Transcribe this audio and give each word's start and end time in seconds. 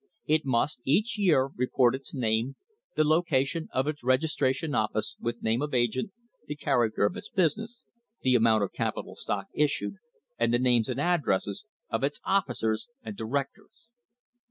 It 0.25 0.45
must 0.45 0.81
each 0.83 1.19
year 1.19 1.49
report 1.55 1.93
its 1.93 2.11
name, 2.11 2.55
the 2.95 3.03
location 3.03 3.69
of 3.71 3.85
its 3.85 4.03
registration 4.03 4.73
office, 4.73 5.15
with 5.19 5.43
name 5.43 5.61
of 5.61 5.75
agent, 5.75 6.11
the 6.47 6.55
character 6.55 7.05
of 7.05 7.15
its 7.15 7.29
business, 7.29 7.85
the 8.23 8.33
amount 8.33 8.63
of 8.63 8.73
capital 8.73 9.15
stock 9.15 9.45
issued, 9.53 9.97
and 10.39 10.51
the 10.51 10.57
names 10.57 10.89
and 10.89 10.99
addresses 10.99 11.67
of 11.91 12.03
its 12.03 12.19
officers 12.25 12.87
and 13.03 13.15
directors! 13.15 13.89